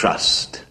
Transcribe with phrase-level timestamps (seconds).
[0.00, 0.64] trust.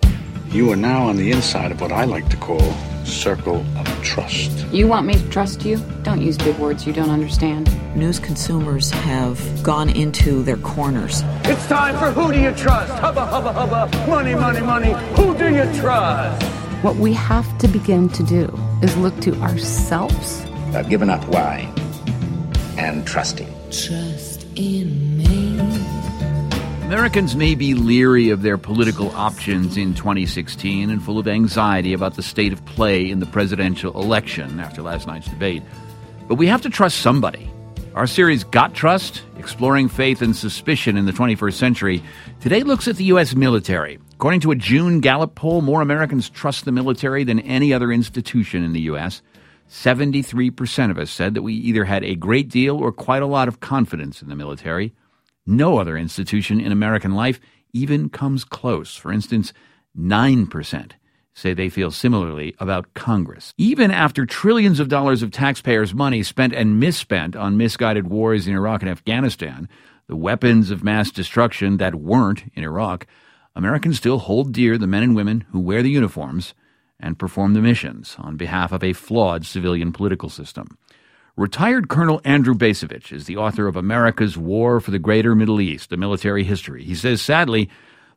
[0.47, 2.73] You are now on the inside of what I like to call
[3.05, 4.49] circle of trust.
[4.71, 5.77] You want me to trust you?
[6.01, 7.69] Don't use big words you don't understand.
[7.95, 11.21] News consumers have gone into their corners.
[11.43, 12.91] It's time for Who Do You Trust?
[12.93, 14.07] Hubba, hubba, hubba.
[14.07, 14.93] Money, money, money.
[15.15, 16.43] Who do you trust?
[16.83, 18.51] What we have to begin to do
[18.81, 20.43] is look to ourselves.
[20.73, 21.71] I've given up why
[22.79, 23.53] and trusting.
[23.69, 25.08] Trust in me.
[26.89, 32.15] Americans may be leery of their political options in 2016 and full of anxiety about
[32.15, 35.61] the state of play in the presidential election after last night's debate.
[36.27, 37.47] But we have to trust somebody.
[37.93, 42.03] Our series Got Trust, exploring faith and suspicion in the 21st century,
[42.39, 43.35] today looks at the U.S.
[43.35, 43.99] military.
[44.13, 48.63] According to a June Gallup poll, more Americans trust the military than any other institution
[48.63, 49.21] in the U.S.
[49.69, 53.47] 73% of us said that we either had a great deal or quite a lot
[53.47, 54.95] of confidence in the military.
[55.49, 57.39] No other institution in American life
[57.73, 58.95] even comes close.
[58.95, 59.51] For instance,
[59.97, 60.91] 9%
[61.33, 63.55] say they feel similarly about Congress.
[63.57, 68.53] Even after trillions of dollars of taxpayers' money spent and misspent on misguided wars in
[68.53, 69.67] Iraq and Afghanistan,
[70.05, 73.07] the weapons of mass destruction that weren't in Iraq,
[73.55, 76.53] Americans still hold dear the men and women who wear the uniforms
[76.99, 80.77] and perform the missions on behalf of a flawed civilian political system.
[81.39, 85.93] Retired Colonel Andrew Bacevich is the author of America's War for the Greater Middle East,
[85.93, 86.83] a military history.
[86.83, 87.69] He says, sadly,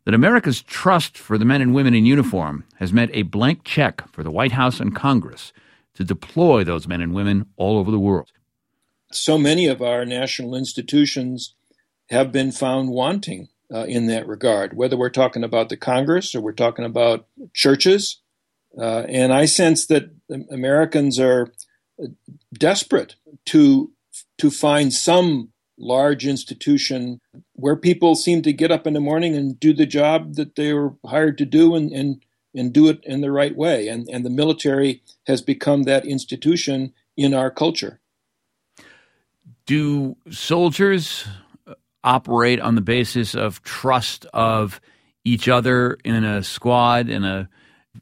[0.04, 4.08] that America's trust for the men and women in uniform has meant a blank check
[4.08, 5.52] for the White House and Congress
[5.94, 8.32] to deploy those men and women all over the world.
[9.12, 11.54] So many of our national institutions
[12.10, 16.40] have been found wanting uh, in that regard, whether we're talking about the Congress or
[16.40, 18.20] we're talking about churches.
[18.76, 20.10] Uh, and I sense that
[20.50, 21.52] Americans are
[22.52, 23.92] desperate to
[24.38, 27.20] to find some large institution
[27.54, 30.72] where people seem to get up in the morning and do the job that they
[30.72, 33.88] were hired to do and, and, and do it in the right way.
[33.88, 38.00] And, and the military has become that institution in our culture.
[39.66, 41.26] Do soldiers
[42.04, 44.80] operate on the basis of trust of
[45.24, 47.48] each other in a squad, in a,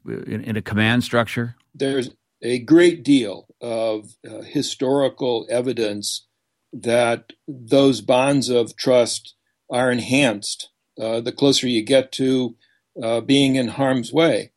[0.05, 1.55] in, in a command structure?
[1.73, 2.09] There's
[2.41, 6.27] a great deal of uh, historical evidence
[6.73, 9.35] that those bonds of trust
[9.69, 10.69] are enhanced
[10.99, 12.55] uh, the closer you get to
[13.01, 14.51] uh, being in harm's way.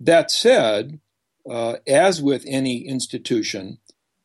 [0.00, 1.00] That said,
[1.48, 3.78] uh, as with any institution,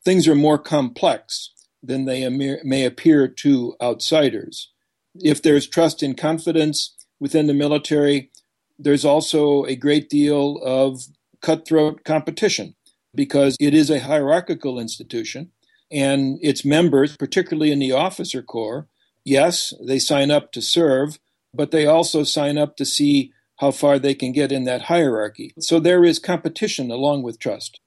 [0.04, 1.50] things are more complex
[1.82, 4.70] than they may appear to outsiders.
[5.16, 8.30] If there's trust and confidence within the military,
[8.78, 11.02] there's also a great deal of
[11.40, 12.74] cutthroat competition
[13.14, 15.50] because it is a hierarchical institution
[15.90, 18.88] and its members, particularly in the officer corps,
[19.24, 21.18] yes, they sign up to serve,
[21.52, 25.52] but they also sign up to see how far they can get in that hierarchy.
[25.60, 27.80] So there is competition along with trust.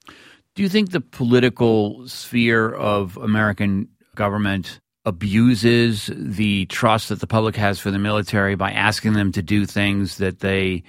[0.55, 7.55] Do you think the political sphere of American government abuses the trust that the public
[7.55, 10.83] has for the military by asking them to do things that they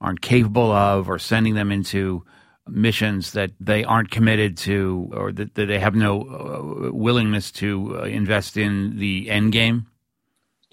[0.00, 2.24] aren't capable of or sending them into
[2.68, 7.98] missions that they aren't committed to or that, that they have no uh, willingness to
[7.98, 9.86] uh, invest in the end game?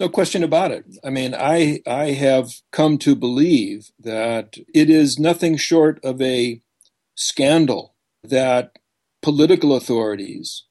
[0.00, 0.84] No question about it.
[1.04, 6.60] I mean, I I have come to believe that it is nothing short of a
[7.14, 7.94] scandal
[8.24, 8.78] that
[9.20, 10.64] political authorities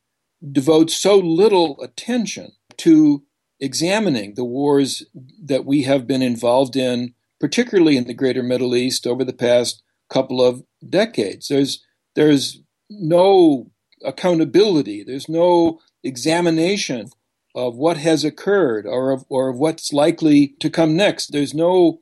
[0.52, 3.24] devote so little attention to
[3.60, 5.04] examining the wars
[5.42, 9.84] that we have been involved in, particularly in the greater Middle East over the past
[10.12, 11.48] couple of decades.
[11.48, 11.84] There's
[12.16, 13.72] there's no
[14.04, 15.04] accountability.
[15.04, 17.10] There's no examination
[17.56, 21.32] of what has occurred or of, or of what's likely to come next.
[21.32, 22.00] There's no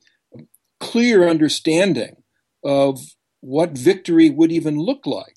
[0.78, 2.22] clear understanding
[2.64, 2.98] of
[3.40, 5.36] what victory would even look like.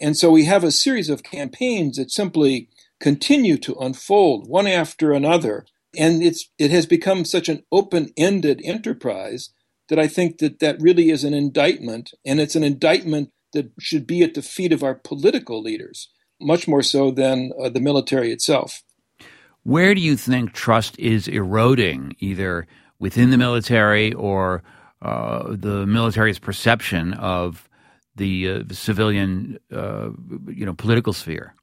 [0.00, 2.68] And so we have a series of campaigns that simply
[3.00, 5.66] continue to unfold one after another.
[5.96, 9.50] And it's, it has become such an open ended enterprise
[9.88, 14.06] that I think that that really is an indictment, and it's an indictment that should
[14.06, 16.08] be at the feet of our political leaders,
[16.40, 18.82] much more so than uh, the military itself.
[19.62, 22.66] Where do you think trust is eroding, either
[22.98, 24.62] within the military or
[25.02, 27.68] uh, the military's perception of
[28.14, 30.10] the, uh, civilian, uh,
[30.46, 31.54] you know, political sphere?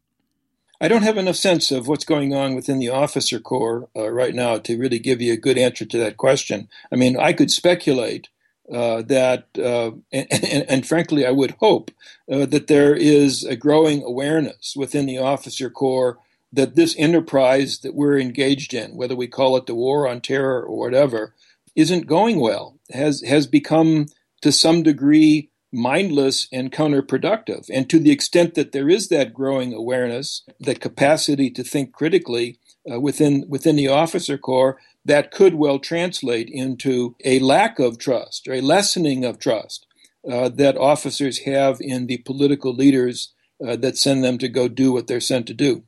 [0.84, 4.36] I don't have enough sense of what's going on within the officer corps uh, right
[4.36, 6.68] now to really give you a good answer to that question.
[6.92, 8.28] I mean, I could speculate
[8.70, 11.92] uh, that, uh, and, and, and, frankly, I would hope
[12.30, 16.18] uh, that there is a growing awareness within the officer corps
[16.52, 20.62] that this enterprise that we're engaged in, whether we call it the war on terror
[20.64, 21.34] or whatever,
[21.78, 22.78] isn't going well.
[22.92, 24.08] has has become
[24.42, 27.70] to some degree mindless and counterproductive.
[27.74, 32.60] And to the extent that there is that growing awareness, that capacity to think critically
[32.92, 38.48] uh, within within the officer corps, that could well translate into a lack of trust
[38.48, 39.88] or a lessening of trust
[40.30, 43.34] uh, that officers have in the political leaders
[43.66, 45.84] uh, that send them to go do what they're sent to do.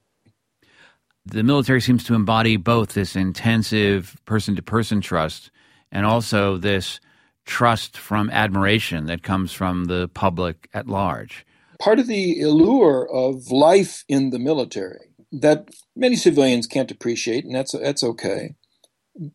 [1.26, 5.50] The military seems to embody both this intensive person to person trust
[5.92, 7.00] and also this
[7.46, 11.46] trust from admiration that comes from the public at large.
[11.80, 17.56] Part of the allure of life in the military that many civilians can't appreciate, and
[17.56, 18.56] that's, that's okay,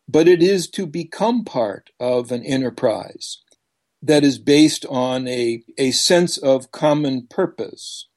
[0.08, 3.38] but it is to become part of an enterprise
[4.02, 8.08] that is based on a, a sense of common purpose,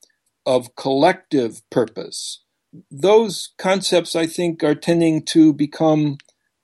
[0.46, 2.44] of collective purpose.
[2.90, 6.18] Those concepts, I think, are tending to become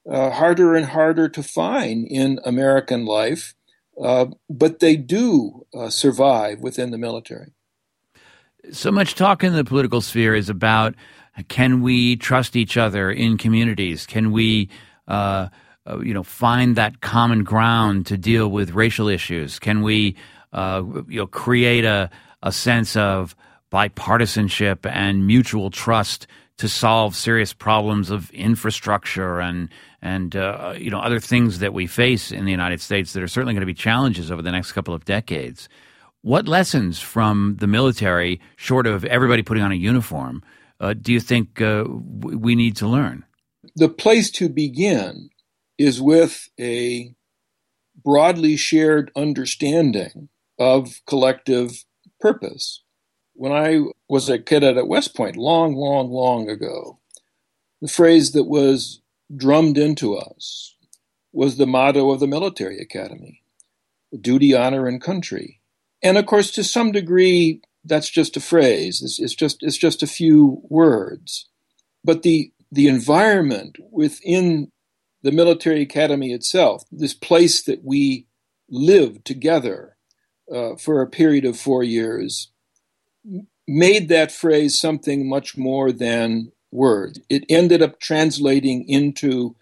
[0.09, 3.53] uh, harder and harder to find in American life,
[4.01, 7.51] uh, but they do uh, survive within the military.
[8.71, 10.95] So much talk in the political sphere is about
[11.47, 14.06] can we trust each other in communities?
[14.06, 14.69] Can we,
[15.07, 15.47] uh,
[15.85, 19.59] uh, you know, find that common ground to deal with racial issues?
[19.59, 20.15] Can we,
[20.51, 22.09] uh, you know, create a,
[22.44, 23.35] a sense of
[23.71, 26.27] bipartisanship and mutual trust
[26.59, 29.69] to solve serious problems of infrastructure and
[30.01, 33.27] and uh, you know other things that we face in the United States that are
[33.27, 35.67] certainly going to be challenges over the next couple of decades.
[36.21, 40.44] What lessons from the military, short of everybody putting on a uniform,
[40.81, 43.23] uh, do you think uh, we need to learn?
[43.75, 45.29] The place to begin
[45.77, 47.15] is with a
[48.03, 50.27] broadly shared understanding
[50.57, 51.85] of collective
[52.19, 52.83] purpose.
[53.39, 57.00] When I was a cadet at West Point, long, long, long ago,
[57.81, 59.00] the phrase that was
[59.33, 60.75] drummed into us
[61.31, 63.41] was the motto of the military academy
[64.19, 65.62] duty, honor, and country.
[66.03, 69.01] And of course, to some degree, that's just a phrase.
[69.01, 71.47] It's, it's, just it's just a few words.
[72.03, 74.74] But the the environment within
[75.24, 78.27] the military academy itself, this place that we
[78.69, 79.95] lived together
[80.53, 82.51] uh, for a period of four years,
[83.68, 87.19] made that phrase something much more than words.
[87.30, 89.56] It ended up translating into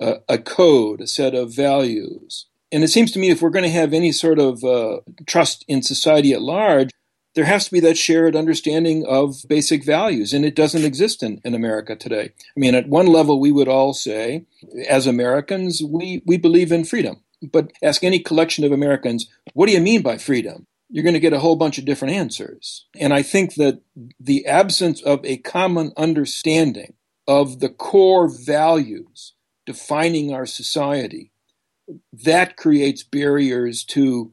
[0.00, 2.46] a, a code, a set of values.
[2.70, 5.64] And it seems to me if we're going to have any sort of uh, trust
[5.68, 6.90] in society at large,
[7.34, 11.40] there has to be that shared understanding of basic values, and it doesn't exist in,
[11.44, 12.32] in America today.
[12.56, 14.44] I mean, at one level, we would all say,
[14.88, 17.22] as Americans, we, we believe in freedom.
[17.42, 20.66] But ask any collection of Americans, what do you mean by freedom?
[20.92, 22.86] You're going to get a whole bunch of different answers.
[23.00, 23.80] And I think that
[24.20, 26.92] the absence of a common understanding
[27.26, 29.32] of the core values
[29.64, 31.32] defining our society,
[32.12, 34.32] that creates barriers to,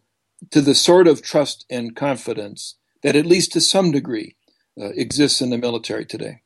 [0.52, 4.36] to the sort of trust and confidence that, at least to some degree,
[4.80, 6.42] uh, exists in the military today.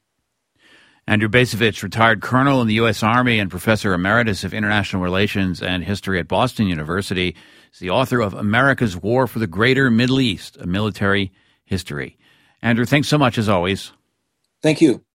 [1.05, 3.03] Andrew Bacevich, retired colonel in the U.S.
[3.03, 7.35] Army and professor emeritus of international relations and history at Boston University.
[7.73, 11.33] is the author of America's War for the Greater Middle East, a military
[11.65, 12.17] history.
[12.61, 13.91] Andrew, thanks so much as always.
[14.61, 15.03] Thank you.